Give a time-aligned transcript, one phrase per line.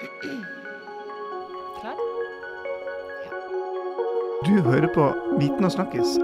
[0.00, 1.96] Klar?
[4.46, 5.08] Du hører på
[5.40, 6.14] Viten og snakkes,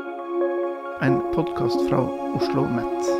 [1.05, 1.99] en podkast fra
[2.39, 3.11] Oslo Mett.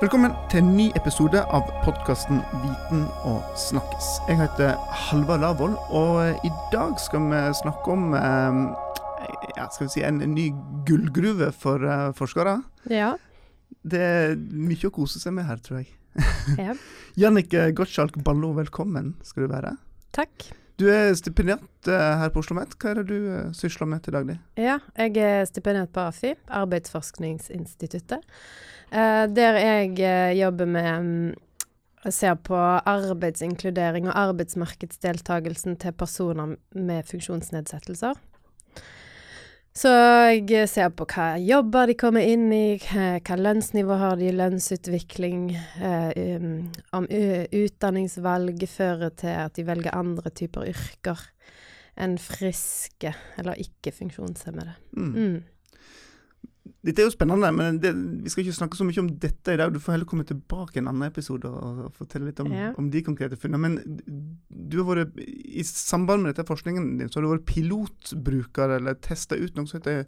[0.00, 4.08] Velkommen til en ny episode av podkasten Viten og snakkes.
[4.30, 8.64] Jeg heter Halvard Lavoll, og i dag skal vi snakke om eh,
[9.58, 10.48] ja, skal vi si en ny
[10.88, 12.62] gullgruve for eh, forskere.
[12.88, 13.18] Ja.
[13.84, 15.99] Det er mye å kose seg med her, tror jeg.
[16.64, 16.74] ja.
[17.18, 19.74] Jannicke Gottschalk Ballo, velkommen skal du være.
[20.16, 20.50] Takk.
[20.80, 22.72] Du er stipendiat eh, her på Oslo OsloMet.
[22.80, 24.38] Hva er det du eh, sysler med til daglig?
[24.56, 28.24] Ja, jeg er stipendiat på AFI, Arbeidsforskningsinstituttet.
[28.88, 31.30] Eh, der jeg jobber med mm,
[32.08, 38.16] Ser på arbeidsinkludering og arbeidsmarkedsdeltagelsen til personer med funksjonsnedsettelser.
[39.70, 39.90] Så
[40.34, 45.44] jeg ser på hva jobber de kommer inn i, hva lønnsnivå har de, lønnsutvikling,
[45.78, 46.64] eh, um,
[46.98, 51.22] om utdanningsvalget utdanningsvalg fører til at de velger andre typer yrker
[52.00, 54.74] enn friske eller ikke funksjonshemmede.
[54.96, 55.14] Mm.
[55.14, 55.38] Mm.
[56.82, 57.90] Dette er jo spennende, men det,
[58.24, 59.68] vi skal ikke snakke så mye om dette i dag.
[59.74, 62.70] Du får heller komme tilbake i en annen episode og, og fortelle litt om, Ja.
[62.80, 63.60] om de konkrete funnene.
[63.60, 64.00] Men
[64.48, 68.96] du har vært, i samband med dette forskningen din, så har du vært pilotbruker eller
[69.04, 70.06] testa ut noe som heter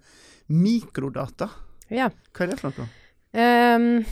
[0.49, 1.51] mikrodata.
[1.93, 2.09] Ja.
[2.33, 2.89] Hva er det for noe?
[3.37, 4.05] Ehm,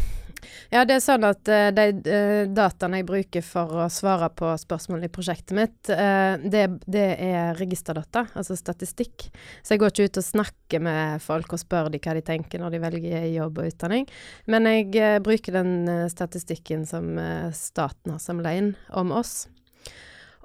[0.70, 4.52] ja, det er sånn at uh, de uh, dataene jeg bruker for å svare på
[4.60, 9.28] spørsmål i prosjektet mitt, uh, det, det er registerdata, altså statistikk.
[9.62, 12.62] Så jeg går ikke ut og snakker med folk og spør de hva de tenker
[12.62, 14.08] når de velger jobb og utdanning.
[14.50, 17.12] Men jeg bruker den statistikken som
[17.56, 19.48] staten har samla inn om oss.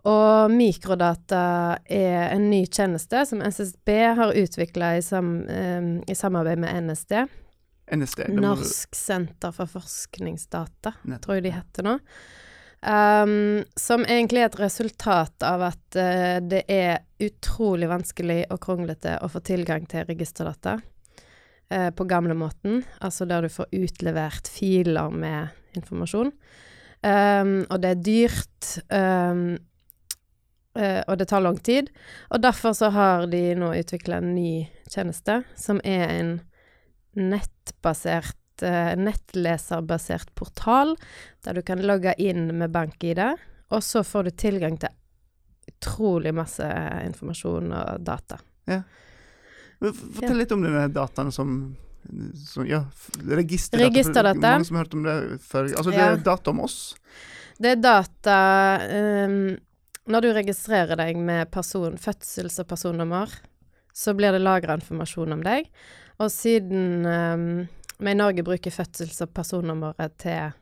[0.05, 5.39] Og mikrodata er en ny tjeneste som SSB har utvikla i, sam,
[6.05, 7.25] i samarbeid med NSD.
[7.91, 8.27] NSD?
[8.41, 11.21] Norsk senter for forskningsdata, Nettopp.
[11.25, 11.95] tror jeg de heter nå.
[12.85, 19.15] Um, som egentlig er et resultat av at uh, det er utrolig vanskelig og kronglete
[19.25, 25.79] å få tilgang til registerdata uh, på gamlemåten, altså der du får utlevert filer med
[25.79, 26.29] informasjon.
[27.05, 29.47] Um, og det er dyrt, um,
[30.77, 31.89] uh, og det tar lang tid.
[32.29, 36.35] Og derfor så har de nå utvikla en ny tjeneste, som er en
[37.15, 40.95] nettbasert, eh, nettleserbasert portal,
[41.45, 43.21] der du kan logge inn med bank-ID,
[43.71, 44.89] og så får du tilgang til
[45.71, 46.65] utrolig masse
[47.05, 48.37] informasjon og data.
[48.67, 48.83] Men
[49.91, 51.75] f- Fortell litt om denne dataen som,
[52.37, 52.83] som Ja,
[53.27, 53.89] registerdata.
[53.89, 54.37] Registerdata.
[54.47, 55.67] er Mange som har hørt om det før.
[55.75, 56.11] Altså, det Ja.
[56.13, 56.95] er data om oss.
[57.59, 58.37] Det er data
[59.25, 59.57] um,
[60.07, 63.27] Når du registrerer deg med person, fødsels- og personnummer,
[63.91, 65.65] så blir det lagra informasjon om deg.
[66.21, 67.65] Og siden ehm,
[67.99, 70.53] vi i Norge bruker fødsels- og personnummeret til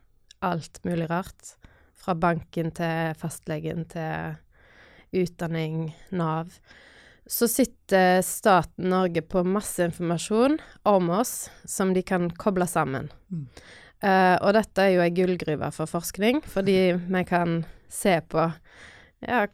[0.44, 1.56] alt mulig rart,
[1.94, 4.36] fra banken til fastlegen til
[5.14, 6.50] utdanning, Nav,
[7.30, 10.58] så sitter staten Norge på masse informasjon
[10.90, 13.08] om oss som de kan koble sammen.
[13.32, 13.46] Mm.
[14.04, 17.62] Uh, og dette er jo ei gullgruve for forskning, fordi vi kan
[17.94, 18.50] se på
[19.24, 19.46] ja,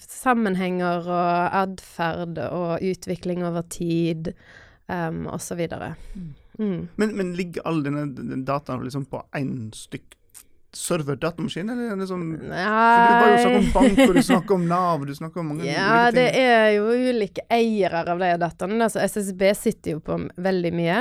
[0.00, 4.32] sammenhenger og atferd og utvikling over tid,
[4.90, 5.94] um, så videre.
[6.58, 6.88] Mm.
[6.96, 10.16] Men, men ligger all denne den dataen liksom på én stykk
[10.72, 14.20] server, datamaskin, eller er det sånn For du var jo snakk om bank, og du
[14.22, 18.22] snakker om Nav, du snakker om mange Ja, ulike det er jo ulike eiere av
[18.22, 18.78] de dataene.
[18.86, 21.00] Altså, SSB sitter jo på veldig mye.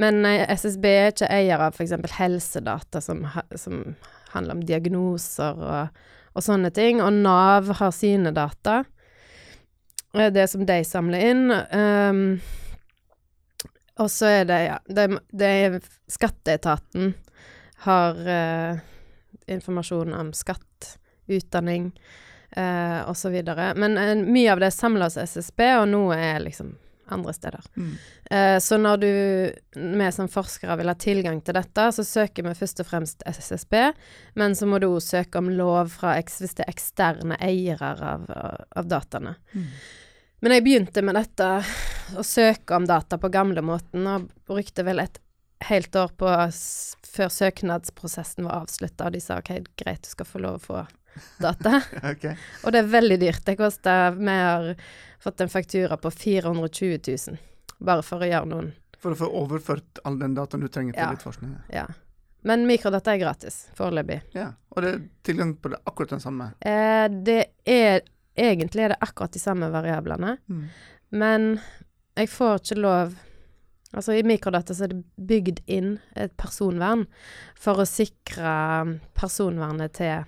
[0.00, 1.92] Men SSB er ikke eier av f.eks.
[2.16, 3.82] helsedata som, som
[4.32, 7.04] handler om diagnoser og, og sånne ting.
[7.04, 8.80] Og Nav har sine data.
[10.16, 11.46] Eh, Det som de samler inn.
[11.52, 12.24] ehm,
[14.02, 15.78] og så er det, ja det, det er
[16.10, 17.14] Skatteetaten
[17.86, 18.82] har eh,
[19.50, 21.88] informasjon om skatt, utdanning
[22.56, 23.72] eh, videre.
[23.74, 26.76] Men eh, mye av det samler hos SSB, og noe er liksom
[27.12, 27.64] andre steder.
[27.76, 27.94] Mm.
[28.30, 29.12] Eh, så når du,
[29.74, 33.74] vi som forskere vil ha tilgang til dette, så søker vi først og fremst SSB,
[34.34, 37.92] men så må du også søke om lov fra eks, hvis det er eksterne eiere
[38.14, 38.30] av,
[38.70, 39.36] av dataene.
[39.52, 39.68] Mm.
[40.42, 41.48] Men jeg begynte med dette,
[42.18, 45.20] å søke om data på gamlemåten, og brukte vel et
[45.68, 46.30] helt år på
[47.12, 50.80] før søknadsprosessen var avslutta, og de sa OK, greit, du skal få lov å få
[51.38, 51.78] data.
[52.10, 52.34] okay.
[52.64, 53.44] Og det er veldig dyrt.
[53.46, 54.72] Det koster Vi har
[55.22, 57.38] fått en faktura på 420 000,
[57.78, 61.04] bare for å gjøre noen For å få overført all den dataen du trenger til
[61.04, 61.12] Ja.
[61.14, 61.54] litt forskning.
[61.70, 61.86] Ja.
[62.42, 64.18] Men mikrodata er gratis, foreløpig.
[64.34, 64.48] Ja.
[64.74, 66.50] Og det er tilgang på det, akkurat den samme.
[66.58, 68.02] Eh, det er
[68.38, 70.64] Egentlig er det akkurat de samme variablene, Mm.
[71.10, 71.60] men
[72.16, 73.14] jeg får ikke lov
[73.94, 77.02] Altså, i mikrodata så er det bygd inn et personvern
[77.60, 80.22] for å sikre personvernet til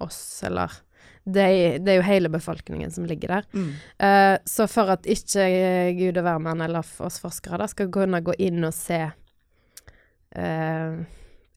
[0.00, 0.72] oss, eller
[1.24, 3.44] de, Det er jo hele befolkningen som ligger der.
[3.52, 3.68] Mm.
[4.00, 5.44] Uh, så for at ikke
[5.98, 9.02] Gud og hvermann eller oss forskere da, skal kunne gå inn og se
[10.38, 10.96] uh,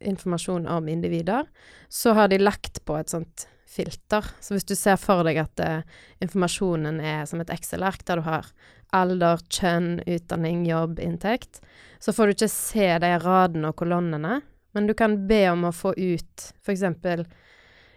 [0.05, 1.47] informasjon om individer,
[1.89, 4.25] så har de lagt på et sånt filter.
[4.41, 5.85] Så hvis du ser for deg at eh,
[6.23, 8.49] informasjonen er som et Excel-ark, der du har
[8.95, 11.61] alder, kjønn, utdanning, jobb, inntekt,
[11.99, 14.39] så får du ikke se de radene og kolonnene,
[14.75, 16.83] men du kan be om å få ut f.eks.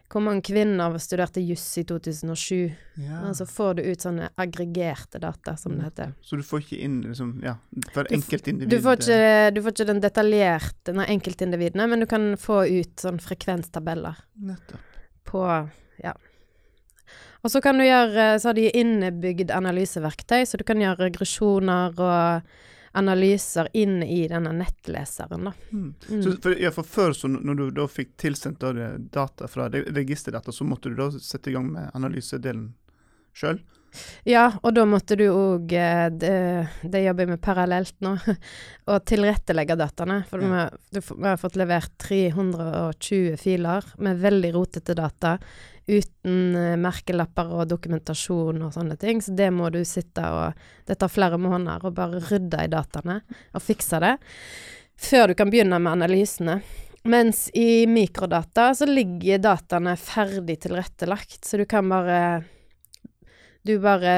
[0.09, 2.71] hvor mange kvinner studerte juss i 2007.
[3.03, 3.25] Ja.
[3.29, 6.15] Og så får du ut sånne aggregerte data, som det heter.
[6.23, 7.57] Så du får ikke inn liksom, ja,
[7.95, 9.23] for enkeltindivid Du får ikke,
[9.57, 14.87] du får ikke den detaljerte nei, enkeltindividene, men du kan få ut sånn frekvenstabeller Nettopp.
[15.29, 15.45] På
[16.03, 16.15] Ja.
[17.43, 21.95] Og så kan du gjøre Så har de innebygd analyseverktøy, så du kan gjøre regresjoner
[21.99, 22.49] og
[22.99, 25.53] analyser inn i denne nettleseren, da.
[25.71, 25.95] Mm.
[26.09, 26.23] Mm.
[26.25, 28.65] Så for, ja, for før, så når du da fikk tilsendt
[29.13, 32.73] data fra registerdata, så måtte du da sette i gang med analysedelen
[33.37, 33.61] sjøl?
[34.29, 35.73] Ja, og da måtte du òg
[36.21, 36.29] det,
[36.83, 38.15] det jobber jeg med parallelt nå,
[38.93, 40.21] å tilrettelegge dataene.
[40.29, 40.63] For vi,
[40.95, 45.37] du, vi har fått levert 320 filer med veldig rotete data,
[45.89, 49.23] uten eh, merkelapper og dokumentasjon og sånne ting.
[49.25, 53.19] Så det må du sitte og Det tar flere måneder å bare rydde i dataene
[53.53, 54.15] og fikse det,
[54.97, 56.61] før du kan begynne med analysene.
[57.09, 62.19] Mens i mikrodata så ligger dataene ferdig tilrettelagt, så du kan bare
[63.69, 64.17] du bare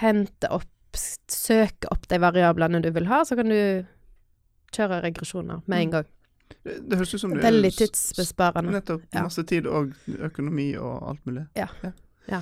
[0.00, 3.56] henter opp Søker opp de variablene du vil ha, så kan du
[4.76, 5.90] kjøre regresjoner med en Mm.
[5.90, 6.04] gang.
[6.62, 8.70] Det, det høres ut som det Veldig s- tidsbesparende.
[8.76, 9.02] Nettopp.
[9.12, 9.22] Ja.
[9.26, 9.90] Masse tid og
[10.22, 11.46] økonomi og alt mulig.
[11.58, 11.66] Ja.
[12.30, 12.40] Ja.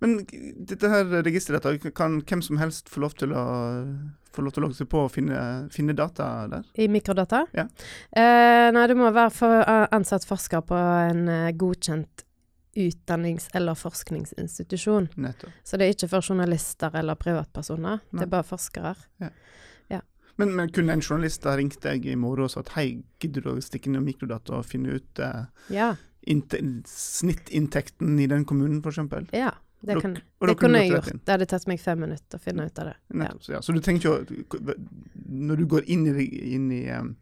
[0.00, 0.18] Men
[0.66, 3.44] dette her registeret, kan hvem som helst få lov til å
[4.30, 5.40] få lov til å logge seg på og finne,
[5.72, 6.62] finne data der?
[6.78, 7.46] I mikrodata?
[7.56, 7.64] Ja.
[8.12, 10.76] Eh, nei, du må være for, ansatt forsker på
[11.10, 12.24] en eh, godkjent
[12.76, 15.08] utdannings- eller forskningsinstitusjon.
[15.16, 15.50] Nettopp.
[15.64, 18.02] Så det er ikke for journalister eller privatpersoner.
[18.10, 18.20] Nei.
[18.20, 18.94] Det er bare forskere.
[20.40, 23.50] Men, men kunne en journalist ha ringt deg i morgen og sagt hei, gidder du
[23.52, 25.42] å stikke i mikrodata og finne ut eh,
[25.74, 25.90] Ja.
[26.88, 29.28] snittinntekten i den kommunen, f.eks.?
[29.36, 29.52] ja.
[29.80, 31.06] Det, kan, det kunne jeg gjort.
[31.24, 32.96] Det hadde tatt meg fem minutter å finne ut av det.
[33.08, 33.16] Ja.
[33.22, 33.60] Nettopp, så, ja.
[33.64, 34.74] så du tenker ikke
[35.24, 37.14] Når du går inn i, inn i um,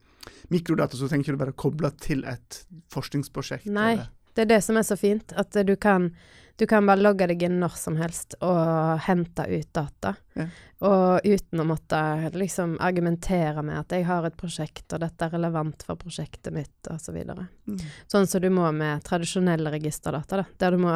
[0.51, 3.71] mikrodata, så tenker du bare å koble til et forskningsprosjekt?
[3.71, 3.93] Nei.
[3.93, 4.11] eller?
[4.39, 6.13] Det er det som er så fint, at du kan,
[6.57, 10.13] du kan bare logge deg inn når som helst og hente ut data.
[10.39, 10.47] Ja.
[10.87, 11.99] Og uten å måtte
[12.39, 16.77] liksom argumentere med at jeg har et prosjekt, og dette er relevant for prosjektet mitt,
[16.87, 17.19] osv.
[17.19, 17.47] Så.
[17.67, 17.83] Mm.
[18.15, 20.95] sånn som du må med tradisjonelle registerdata, da, der du må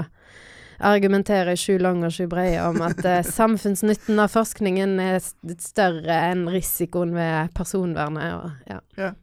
[0.78, 5.18] argumentere i sju lange og sju brede om at eh, samfunnsnytten av forskningen er
[5.58, 8.38] større enn risikoen ved personvernet.
[8.38, 8.78] Og, ja.
[9.02, 9.18] Eh,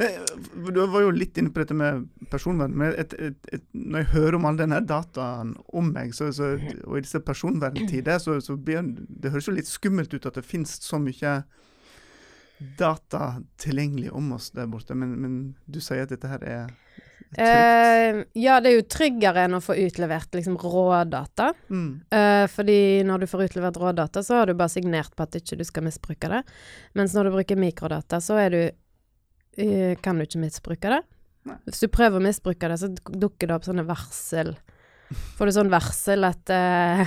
[0.00, 4.10] Du var jo litt inne på dette med personvern, men et, et, et, når jeg
[4.14, 6.54] hører om all denne dataen om meg, så, så,
[6.86, 10.46] og i disse personverntider, så, så blir det høres jo litt skummelt ut at det
[10.46, 11.42] finnes så mye
[12.80, 16.74] data tilgjengelig om oss der borte, men, men du sier at dette her er?
[17.38, 21.52] Eh, ja, det er jo tryggere enn å få utlevert liksom rådata.
[21.70, 21.90] Mm.
[22.10, 25.60] Uh, fordi når du får utlevert rådata, så har du bare signert på at ikke
[25.60, 26.42] du skal misbruke det.
[26.98, 28.74] Mens når du bruker mikrodata, så er du eh,
[30.00, 31.00] kan du ikke misbruke det.
[31.48, 31.56] Nei.
[31.66, 34.54] Hvis du prøver å misbruke det, så dukker det opp sånne varsel.
[35.38, 37.02] Får du sånn varsel at uh,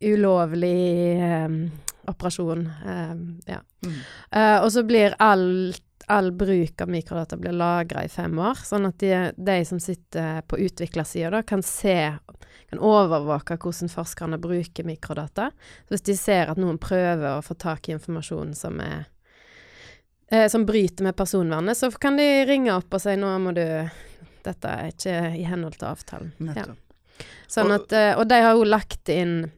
[0.00, 1.62] ulovlig um,
[2.10, 3.14] operasjon eh,
[3.52, 3.60] Ja.
[3.84, 4.00] Mm.
[4.34, 5.74] Uh, og så blir all,
[6.10, 10.40] all bruk av mikrodata blir lagra i fem år, sånn at de, de som sitter
[10.48, 12.00] på utviklersida, kan se
[12.70, 15.48] kan overvåke hvordan forskerne bruker mikrodata.
[15.88, 19.08] Så hvis de ser at noen prøver å få tak i informasjon som er
[20.30, 23.64] eh, som bryter med personvernet, så kan de ringe opp og si nå må du
[24.40, 26.30] Dette er ikke i henhold til avtalen.
[26.56, 26.62] Ja.
[27.46, 29.50] Sånn at, eh, og de har jo lagt inn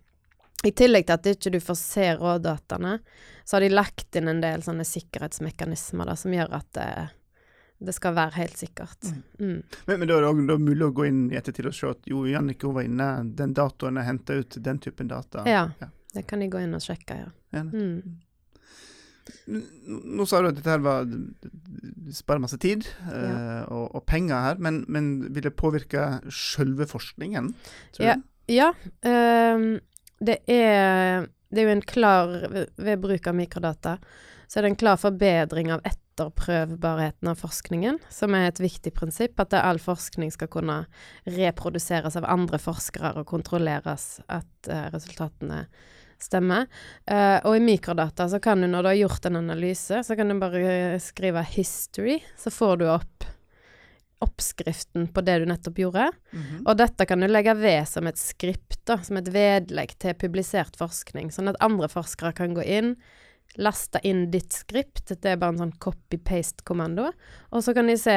[0.67, 2.97] I tillegg til at ikke du får se rådataene,
[3.45, 6.89] så har de lagt inn en del sånne sikkerhetsmekanismer da, som gjør at det,
[7.83, 9.09] det skal være helt sikkert.
[9.39, 9.63] Mm.
[9.87, 12.23] Men, men da er det mulig å gå inn i ettertid og se at jo,
[12.31, 15.43] Jannicke var inne, den datoen er henta ut den typen data.
[15.51, 15.89] Ja, Ja.
[16.15, 17.31] det kan de gå inn og sjekke, ja.
[17.55, 18.19] Ja, Mm.
[19.47, 21.07] Nå sa du at dette her var
[22.13, 23.63] sparer masse tid ja.
[23.71, 27.53] og, og penger her, men, men vil det påvirke selve forskningen?
[27.97, 28.21] Tror Ja.
[28.51, 28.73] Ja,
[29.07, 29.79] um,
[30.19, 33.99] det er Det er jo en klar ved, ved bruk av mikrodata,
[34.49, 39.37] så er det en klar forbedring av etterprøvbarheten av forskningen, som er et viktig prinsipp.
[39.37, 40.79] At all forskning skal kunne
[41.29, 45.67] reproduseres av andre forskere og kontrolleres at uh, resultatene
[46.25, 46.69] stemmer.
[47.11, 50.29] Uh, og i mikrodata så kan du, når du har gjort en analyse, så kan
[50.31, 53.31] du bare skrive 'history', så får du opp
[54.23, 56.11] oppskriften på det du nettopp gjorde.
[56.31, 56.63] Mhm.
[56.67, 60.79] Og dette kan du legge ved som et skript, da, som et vedlegg til publisert
[60.79, 62.95] forskning, sånn at andre forskere kan gå inn,
[63.59, 67.11] laste inn ditt skript, det er bare en sånn copy-paste-kommando,
[67.51, 68.17] og så kan de se,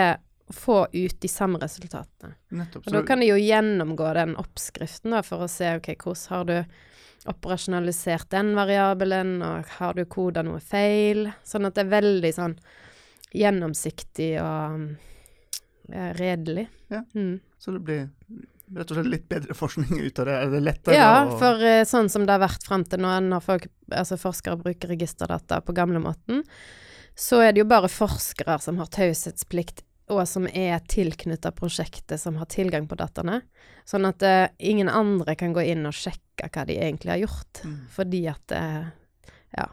[0.54, 2.36] få ut de samme resultatene.
[2.54, 2.86] Nettopp.
[2.86, 6.46] Og da kan de jo gjennomgå den oppskriften da, for å se ok, hvordan har
[6.46, 6.58] du
[7.29, 11.29] operasjonalisert den variabelen, og har du koda noe feil?
[11.46, 12.58] Sånn at det er veldig sånn
[13.36, 14.86] gjennomsiktig og
[15.91, 16.67] eh, redelig.
[16.94, 17.03] Ja.
[17.15, 17.39] Mm.
[17.60, 18.05] Så det blir
[18.74, 20.38] rett og slett litt bedre forskning ut av det?
[20.39, 23.46] Er det lettere Ja, for eh, sånn som det har vært frem til nå, når
[23.46, 26.44] folk, altså forskere bruker registerdata på gamlemåten,
[27.15, 32.36] så er det jo bare forskere som har taushetsplikt, og som er tilknytta prosjektet, som
[32.38, 33.40] har tilgang på dataene.
[33.90, 37.64] Sånn at uh, ingen andre kan gå inn og sjekke hva de egentlig har gjort,
[37.66, 37.80] Mm.
[37.90, 38.86] fordi at uh,
[39.58, 39.66] ja,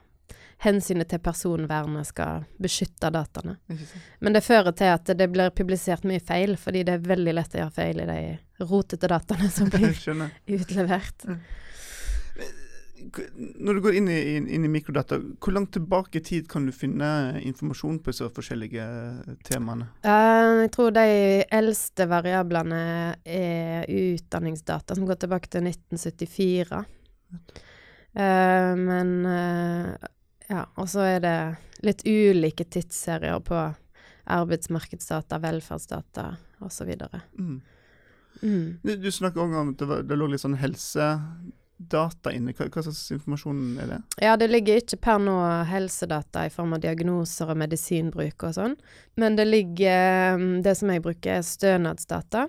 [0.65, 3.57] hensynet til personvernet skal beskytte dataene.
[4.21, 7.57] Men det fører til at det blir publisert mye feil, fordi det er veldig lett
[7.57, 8.21] å gjøre feil i de
[8.71, 9.91] rotete dataene som blir
[10.47, 11.27] utlevert.
[11.27, 11.37] K-
[13.37, 16.73] Når du går inn i, inn, i mikrodata, hvor langt tilbake i tid kan du
[16.75, 18.87] finne informasjon på disse forskjellige
[19.49, 19.89] temaene?
[20.07, 21.05] Uh, jeg tror de
[21.59, 22.83] eldste variablene
[23.25, 26.83] er utdanningsdata som går tilbake til 1974.
[28.13, 30.11] Uh, men uh,
[30.49, 31.37] ja, og så er det
[31.87, 33.61] litt ulike tidsserier på
[34.33, 36.29] arbeidsmarkedsdata, velferdsdata
[36.63, 36.93] osv.
[37.39, 37.57] Mm.
[38.43, 38.79] Mm.
[38.83, 40.59] Du, du snakker òg om at det, det lå litt sånn
[41.83, 42.53] helsedata inne.
[42.53, 44.01] Hva, hva slags informasjon er det?
[44.23, 45.37] Ja, det ligger ikke per nå
[45.69, 48.77] helsedata i form av diagnoser og medisinbruk og sånn,
[49.17, 52.49] men det ligger mm, Det som jeg bruker, er stønadsdata.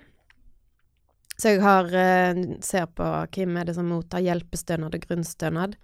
[1.36, 5.74] Så jeg har eh, ser på hvem er det som mottar hjelpestønad og grunnstønad,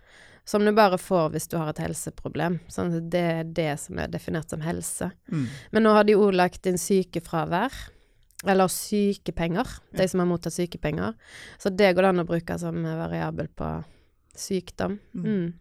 [0.46, 2.60] som du bare får hvis du har et helseproblem.
[2.70, 5.10] Sånn det er det som er definert som helse.
[5.30, 5.48] Mm.
[5.74, 7.74] Men nå har de òg lagt inn sykefravær.
[8.48, 11.16] Eller sykepenger, de som har mottatt sykepenger.
[11.60, 13.72] Så det går det an å bruke som variabel på
[14.36, 14.98] sykdom.
[15.14, 15.26] Mm.
[15.26, 15.52] Mm.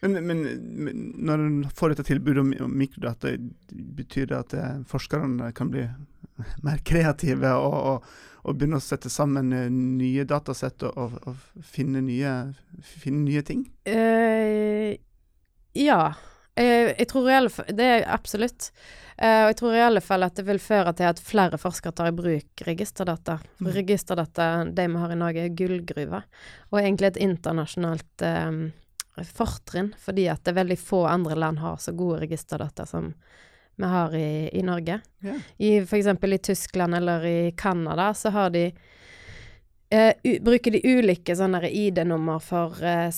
[0.00, 0.42] Men, men,
[0.84, 3.34] men når en får dette tilbudet om, om mikrodata,
[3.70, 5.84] betyr det at eh, forskerne kan bli
[6.66, 8.08] mer kreative og, og,
[8.46, 12.32] og begynne å sette sammen eh, nye datasett og, og, og finne, nye,
[12.80, 13.66] finne nye ting?
[13.84, 14.96] Uh,
[15.76, 16.02] ja.
[16.60, 18.70] Eh, jeg tror i alle fall Det er absolutt.
[19.16, 21.96] Eh, og jeg tror i alle fall at det vil føre til at flere forskere
[21.96, 23.38] tar i bruk registerdata.
[23.58, 23.76] For Mm.
[23.80, 26.22] registerdata, de vi har i Norge, er gullgruva
[26.72, 31.76] Og egentlig et internasjonalt eh, fortrinn, fordi at det er veldig få andre land har
[31.76, 33.14] så gode registerdata som
[33.76, 35.00] vi har i, i Norge.
[35.20, 35.34] Ja.
[35.58, 38.72] I eksempel i Tyskland eller i Canada så har de
[39.90, 43.10] Uh, Bruker de ulike sånne ID-nummer for uh,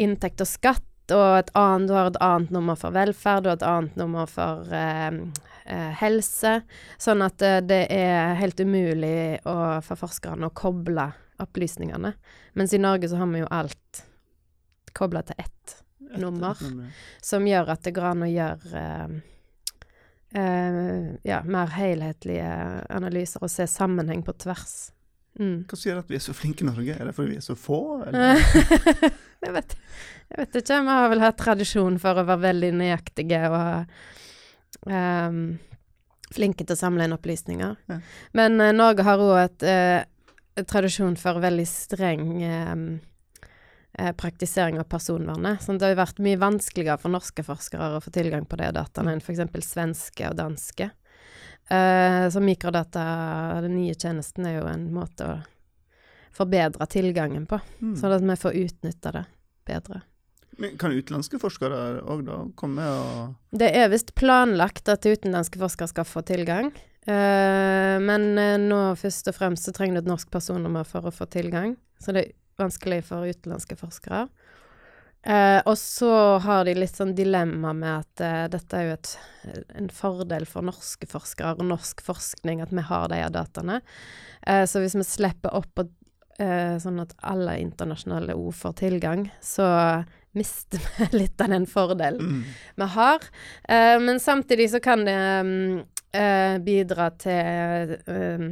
[0.00, 3.62] inntekt og skatt, og et annet, du har et annet nummer for velferd, og et
[3.66, 5.18] annet nummer for eh,
[5.64, 6.58] eh, helse.
[7.00, 12.12] Sånn at eh, det er helt umulig å, for forskerne å koble opplysningene.
[12.58, 14.04] Mens i Norge så har vi jo alt
[14.98, 15.76] kobla til ett
[16.08, 16.56] Et- Nummer.
[16.56, 16.86] et nummer.
[17.20, 19.18] som gjør at det går an å gjøre eh,
[20.28, 22.44] Uh, ja, mer helhetlige
[22.92, 24.90] analyser og se sammenheng på tvers.
[25.40, 25.62] Mm.
[25.70, 26.92] Hva sier at vi er så flinke i Norge?
[27.00, 27.78] Er det fordi vi er så få?
[28.04, 28.42] Eller?
[29.44, 29.74] jeg, vet,
[30.32, 30.82] jeg vet ikke.
[30.84, 33.98] Vi har vel hatt tradisjon for å være veldig nøyaktige og
[34.90, 35.42] um,
[36.34, 37.76] flinke til å samle inn opplysninger.
[37.90, 37.98] Ja.
[38.38, 45.62] Men uh, Norge har òg et, uh, tradisjon for veldig streng eh, praktisering av personvernet.
[45.62, 48.72] Sånn, det har jo vært mye vanskeligere for norske forskere å få tilgang på de
[48.74, 49.44] dataene enn f.eks.
[49.68, 50.90] svenske og danske.
[51.70, 53.04] Uh, så mikrodata,
[53.62, 55.38] den nye tjenesten, er jo en måte å
[56.34, 57.60] forbedre tilgangen på.
[57.80, 57.96] Mm.
[58.00, 59.24] Sånn at vi får utnytta det
[59.68, 60.02] bedre.
[60.58, 65.92] Men kan utenlandske forskere òg da komme og Det er visst planlagt at utenlandske forskere
[65.92, 66.72] skal få tilgang.
[67.08, 71.14] Uh, men eh, nå først og fremst så trenger du et norsk personnummer for å
[71.14, 71.76] få tilgang.
[72.02, 74.26] Så det er vanskelig for utenlandske forskere.
[75.26, 76.10] Uh, og så
[76.44, 79.08] har de litt sånn dilemma med at uh, dette er jo et,
[79.76, 83.80] en fordel for norske forskere og norsk forskning at vi har de dataene.
[84.46, 85.90] Uh, så hvis vi slipper opp og,
[86.38, 89.66] sånn at alle internasjonale ord får tilgang, så
[90.38, 92.42] mister vi litt av den fordelen mm.
[92.76, 93.28] vi har.
[93.68, 95.78] Eh, men samtidig så kan det mm,
[96.12, 98.44] eh, bidra til eh,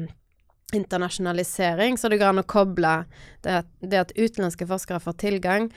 [0.75, 2.97] internasjonalisering, så det går an å koble
[3.45, 5.71] det at, det at utenlandske forskere får tilgang,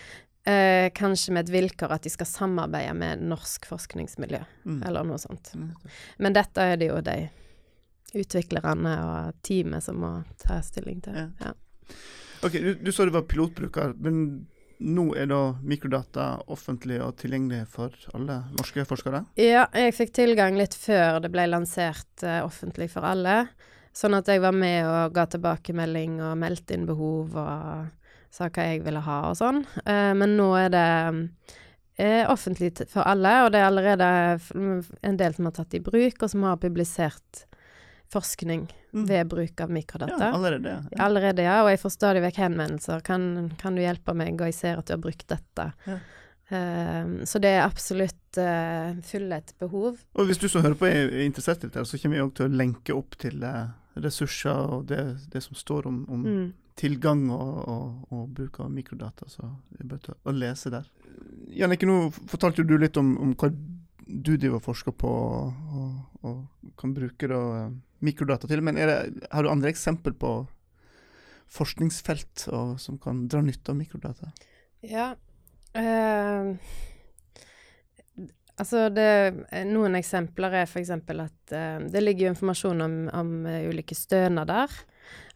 [0.49, 4.83] eh, kanskje med et vilkår at de skal samarbeide med norsk forskningsmiljø, Mm.
[4.87, 5.53] eller noe sånt.
[5.55, 5.75] Mm.
[6.17, 7.29] Men dette er det jo de
[8.17, 11.13] utviklerne og teamet som må ta stilling til.
[11.13, 11.27] Ja.
[11.39, 11.53] Ja.
[12.45, 14.47] Ok, du, du sa du var pilotbruker, men
[14.79, 19.25] nå er da mikrodata offentlig og tilgjengelig for alle norske forskere?
[19.39, 23.49] Ja, jeg fikk tilgang litt før det ble lansert uh, offentlig for alle.
[23.95, 27.89] Sånn at jeg var med og ga tilbakemelding og meldte inn behov og
[28.31, 29.63] sa hva jeg ville ha og sånn.
[29.83, 30.87] Uh, men nå er det
[31.99, 34.09] uh, offentlig for alle, og det er allerede
[34.55, 37.48] en del som har tatt i bruk, og som har publisert
[38.09, 39.05] forskning mm.
[39.05, 40.19] ved bruk av mikrodata.
[40.19, 41.03] Ja, allerede, ja.
[41.05, 41.57] Allerede, ja.
[41.63, 43.03] Og jeg får stadig vekk henvendelser.
[43.05, 45.67] Kan, kan, du hjelpe meg, og jeg ser at du har brukt dette.
[45.85, 45.99] Ja.
[46.49, 49.99] Um, så det er absolutt uh, fylle et behov.
[50.17, 52.47] Og hvis du som hører på er, interessert i dette, så kommer vi òg til
[52.47, 53.67] å lenke opp til uh,
[54.01, 56.47] ressurser og det, det, som står om, om mm.
[56.79, 59.29] tilgang og, og, og, bruk av mikrodata.
[59.29, 60.89] Så det er bare til å lese der.
[61.59, 63.51] Jannicke, nå fortalte du litt om, om hva
[64.09, 65.89] du driver og forsker på og,
[66.25, 67.41] og kan bruke da,
[68.05, 68.63] mikrodata til.
[68.65, 68.99] Men det,
[69.31, 70.33] har du andre eksempel på
[71.49, 74.29] forskningsfelt og, som kan dra nytte av mikrodata?
[74.85, 75.11] Ja.
[75.75, 76.55] Uh,
[78.57, 79.09] altså det,
[79.69, 80.93] noen eksempler er f.eks.
[80.93, 84.71] at uh, det ligger informasjon om, om uh, ulike stønader.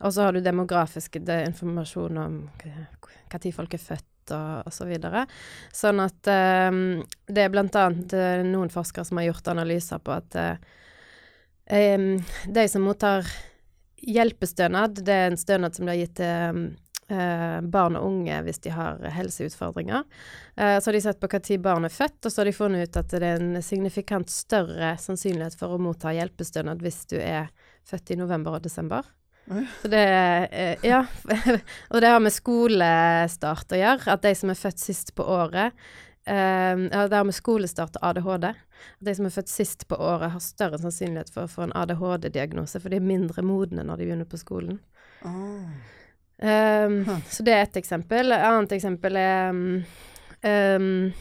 [0.05, 2.41] Og så har du demografisk informasjon om
[3.34, 4.75] når folk er født og osv.
[4.77, 5.25] Så videre.
[5.75, 7.50] sånn at det er
[8.13, 10.38] uh, noen forskere som har gjort analyser på at
[11.67, 13.27] de som mottar
[14.03, 16.63] hjelpestønad, det er en stønad som blir gitt til
[17.13, 20.03] uh, barn og unge hvis de har helseutfordringer.
[20.58, 22.98] så har de sett på når barn er født, og så har de funnet ut
[23.00, 27.51] at det er en signifikant større sannsynlighet for å motta hjelpestønad hvis du er
[27.88, 29.08] født i november og desember.
[29.82, 30.03] Så det
[30.51, 31.05] eh, Ja.
[31.91, 34.15] og det har med skolestart å gjøre.
[34.15, 35.75] At de som er født sist på året
[36.24, 38.53] ja, Det har med skolestart og ADHD.
[38.99, 41.75] At de som er født sist på året, har større sannsynlighet for å få en
[41.79, 44.79] ADHD-diagnose, for de er mindre modne når de begynner på skolen.
[45.25, 45.67] Oh.
[46.43, 47.19] Um, huh.
[47.29, 48.33] Så det er ett eksempel.
[48.35, 51.13] Et annet eksempel er um,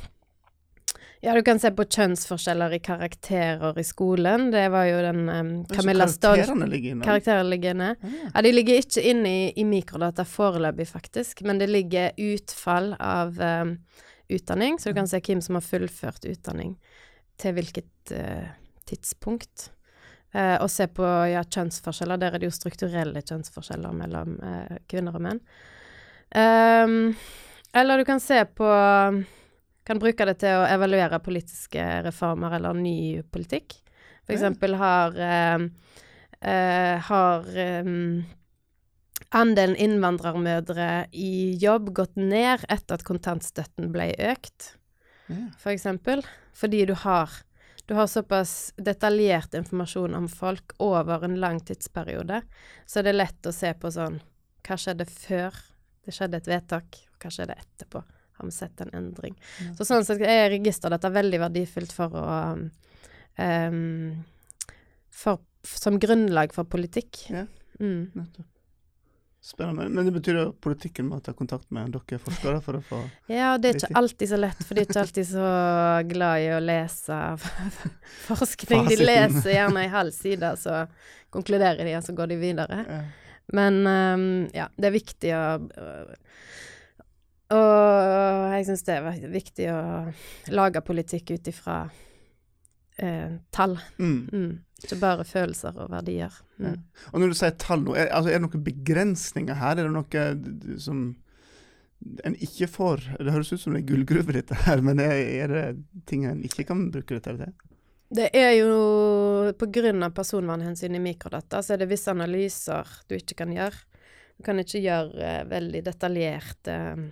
[1.22, 4.48] ja, du kan se på kjønnsforskjeller i karakterer i skolen.
[4.50, 7.92] Det var jo den um, Camilla Stolz Karakterene ligger inne?
[7.92, 8.16] Inne.
[8.26, 8.32] Ah.
[8.34, 13.38] Ja, de ligger ikke inne i, i mikrodata foreløpig, faktisk, men det ligger utfall av
[13.38, 13.76] um,
[14.34, 16.74] utdanning, så du kan se hvem som har fullført utdanning
[17.42, 18.48] til hvilket uh,
[18.88, 19.68] tidspunkt.
[20.32, 22.20] Uh, og se på ja, kjønnsforskjeller.
[22.22, 25.42] Der er det jo strukturelle kjønnsforskjeller mellom uh, kvinner og menn.
[26.32, 27.12] Um,
[27.76, 28.68] eller du kan se på
[29.86, 33.74] kan bruke det til å evaluere politiske reformer eller ny politikk.
[34.22, 35.64] For eksempel har eh,
[36.46, 37.48] eh, har
[37.82, 38.22] um,
[39.34, 44.76] andelen innvandrermødre i jobb gått ned etter at kontantstøtten ble økt,
[45.60, 46.24] for eksempel.
[46.56, 47.32] Fordi du har
[47.86, 52.38] du har såpass detaljert informasjon om folk over en lang tidsperiode,
[52.86, 54.20] så er det lett å se på sånn
[54.62, 55.56] Hva skjedde før
[56.06, 58.04] det skjedde et vedtak, hva skjedde etterpå?
[58.42, 59.34] har vi sett en endring.
[59.60, 59.72] Ja.
[59.78, 62.28] Så sånn sett er registerdata veldig verdifullt for å
[63.38, 64.22] um,
[65.12, 67.20] for, Som grunnlag for politikk.
[67.30, 67.44] Ja,
[67.78, 68.10] mm.
[68.18, 68.48] nettopp.
[69.42, 69.88] Spennende.
[69.88, 73.56] Men det betyr at politikken må ta kontakt med dere forskere for å få Ja,
[73.58, 75.46] det er ikke alltid så lett, for de er ikke alltid så
[76.12, 77.18] glad i å lese
[78.28, 78.86] forskning.
[78.86, 80.84] De leser gjerne ei halv side, så
[81.34, 82.78] konkluderer de, og så går de videre.
[82.86, 83.00] Ja.
[83.58, 85.44] Men um, ja, det er viktig å
[87.52, 89.80] og jeg syns det er viktig å
[90.56, 91.82] lage politikk ut ifra
[92.98, 93.78] eh, tall.
[93.98, 94.28] Mm.
[94.32, 94.52] Mm.
[94.82, 96.34] Ikke bare følelser og verdier.
[96.58, 96.66] Mm.
[96.66, 96.76] Ja.
[97.12, 99.78] Og når du sier tall er, altså, er, det noen begrensninger her?
[99.78, 101.04] Er det noe som
[102.26, 105.12] en ikke får Det høres ut som det er gullgruve, dette her, men er,
[105.44, 107.54] er, det ting en ikke kan bruke dette til?
[108.12, 110.10] Det er jo pga.
[110.10, 113.78] personvernhensyn i mikrodata, så er det visse analyser du ikke kan gjøre.
[114.36, 117.02] Du kan ikke gjøre eh, veldig detaljerte eh,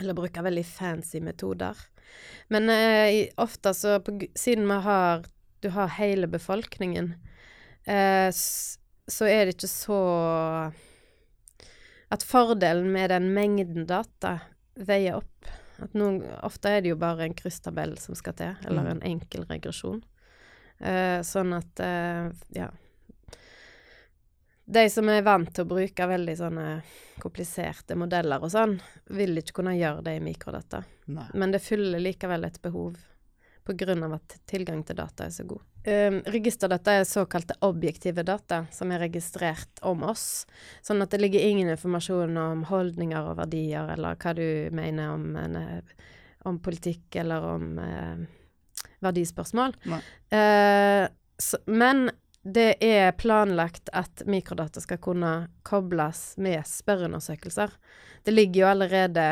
[0.00, 1.78] eller bruker veldig fancy metoder.
[2.52, 5.24] Men eh, ofte så på, Siden vi har
[5.60, 7.14] Du har hele befolkningen,
[7.84, 8.30] eh,
[9.08, 10.00] så er det ikke så
[12.12, 14.38] At fordelen med den mengden data
[14.74, 15.48] veier opp.
[15.82, 18.90] At noen, ofte er det jo bare en krysstabell som skal til, eller mm.
[18.92, 20.02] en enkel regresjon.
[20.78, 22.70] Eh, sånn at eh, Ja
[24.64, 26.68] de som er vant til å bruke veldig sånne
[27.20, 28.78] kompliserte modeller og sånn,
[29.12, 30.82] vil ikke kunne gjøre det i mikrodata.
[31.12, 31.26] Nei.
[31.34, 32.96] Men det fyller likevel et behov
[33.64, 35.62] av at tilgang til data er så god.
[35.84, 40.46] Um, registerdata er såkalte objektive data som er registrert om oss.
[40.82, 45.36] Sånn at det ligger ingen informasjon om holdninger og verdier, eller hva du mener om,
[45.36, 46.10] en, eh,
[46.44, 48.20] om politikk eller om uh,
[49.04, 49.76] verdispørsmål.
[50.32, 51.08] Uh,
[51.40, 52.10] så, men
[52.44, 55.32] det er planlagt at mikrodata skal kunne
[55.64, 57.72] kobles med spørreundersøkelser.
[58.24, 59.24] Det ligger jo allerede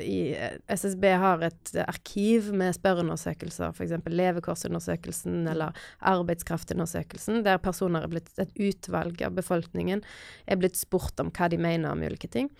[0.00, 0.36] i
[0.68, 3.96] SSB har et arkiv med spørreundersøkelser, f.eks.
[4.04, 5.76] levekårsundersøkelsen eller
[6.12, 10.04] arbeidskraftundersøkelsen, der personer er blitt Et utvalg av befolkningen
[10.46, 12.52] er blitt spurt om hva de mener om ulike ting.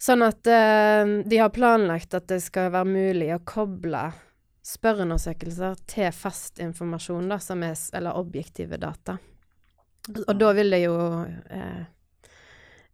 [0.00, 4.10] Sånn at eh, de har planlagt at det skal være mulig å koble
[4.66, 9.16] spørreundersøkelser til fast informasjon, da, som er, eller objektive data.
[10.26, 11.84] Og da vil det jo eh,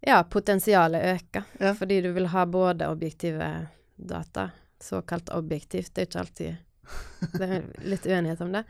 [0.03, 1.45] Ja, potensialet øke.
[1.61, 1.75] Ja.
[1.79, 4.49] Fordi du vil ha både objektive data,
[4.81, 6.72] såkalt objektivt, det er ikke alltid
[7.39, 8.63] det er litt uenighet om det.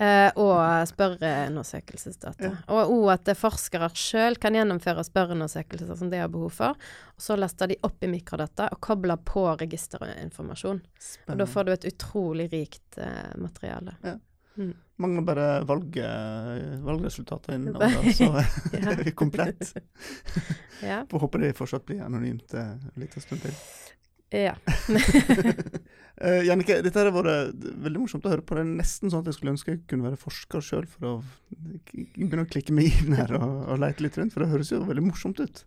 [0.00, 2.48] Eh, og spørreundersøkelsesdata.
[2.48, 2.52] Ja.
[2.74, 6.88] Og òg at forskere sjøl kan gjennomføre spørreundersøkelser som de har behov for.
[7.14, 10.82] Og så laster de opp i mikrodata og kobler på registerinformasjon.
[11.28, 13.96] Og da får du et utrolig rikt eh, materiale.
[15.00, 15.94] Mangler bare valg,
[16.84, 18.32] valgresultater innen da, så
[18.76, 19.72] er vi komplett.
[20.82, 21.04] Ja.
[21.08, 23.56] Får håpe det fortsatt blir anonymt eh, liten stund til.
[24.48, 24.56] ja.
[26.20, 28.56] Eh, Jannike, dette har vært veldig morsomt å høre på.
[28.58, 31.12] Det er nesten sånn at jeg skulle ønske jeg kunne være forsker sjøl, for å
[31.94, 34.34] begynne å klikke meg inn her og, og leite litt rundt.
[34.34, 35.62] For det høres jo veldig morsomt ut.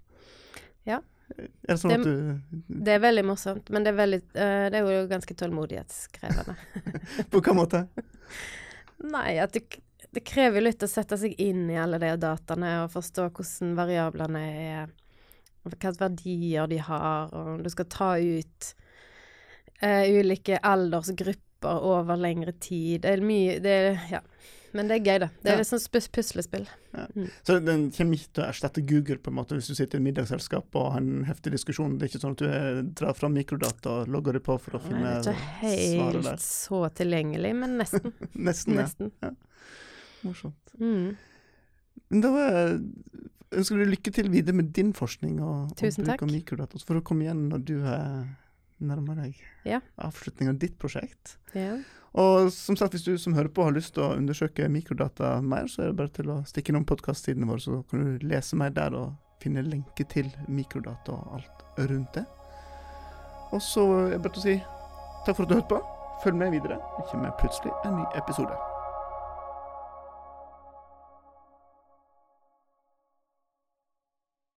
[0.86, 1.00] Ja.
[1.34, 4.78] Er det sånn at du Det er veldig morsomt, men det er, veldig, uh, det
[4.78, 6.56] er jo ganske tålmodighetskrevende.
[7.32, 7.86] På hvilken måte?
[9.16, 9.80] Nei, at det,
[10.14, 13.74] det krever jo litt å sette seg inn i alle de dataene og forstå hvordan
[13.80, 14.94] variablene er,
[15.66, 18.74] hvilke verdier de har, og du skal ta ut
[19.82, 23.02] eh, ulike aldersgrupper over lengre tid.
[23.02, 24.22] Det er mye det er, Ja.
[24.74, 25.28] Men det er gøy, da.
[25.44, 25.58] Det er Ja.
[25.62, 26.64] litt sånn puslespill.
[27.46, 30.02] Så den kommer ikke til å erstatte Google på en måte hvis du sitter i
[30.02, 32.00] et middagsselskap og har en heftig diskusjon.
[32.00, 34.80] Det er ikke sånn at du eh, drar fram mikrodata og logger deg på for
[34.80, 38.14] å Nei, finne det er ikke helt så tilgjengelig, men nesten.
[38.50, 38.88] Nesten, ja.
[39.22, 39.32] ja.
[40.24, 40.74] Morsomt.
[40.80, 41.18] Mm.
[42.10, 42.78] Men da eh,
[43.54, 46.80] ønsker du lykke til videre med din forskning og, og bruk av mikrodata.
[46.82, 48.26] Så får du komme igjen når du er
[48.86, 49.80] nærmer deg Ja.
[49.98, 51.38] avslutningen av ditt prosjekt.
[51.54, 51.78] Ja.
[52.14, 55.66] Og som sagt, hvis du som hører på har lyst til å undersøke mikrodata mer,
[55.66, 58.70] så er det bare til å stikke innom podkast-sidene våre, så kan du lese mer
[58.70, 62.26] der og finne lenke til mikrodata og alt rundt det.
[63.52, 64.56] Og så er det bare til å si
[65.26, 65.82] takk for at du hørte på.
[66.24, 66.78] Følg med videre.
[67.00, 68.73] Det kommer plutselig en ny episode.